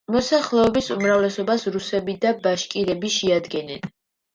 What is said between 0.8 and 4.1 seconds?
უმრავლესობას რუსები და ბაშკირები შეადგენენ.